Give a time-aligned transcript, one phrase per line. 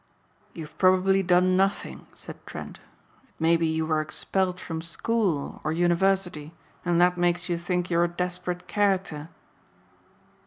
[0.55, 2.79] "You've probably done nothing," said Trent.
[3.21, 7.91] "It may be you were expelled from school or university and that makes you think
[7.91, 9.29] you are a desperate character."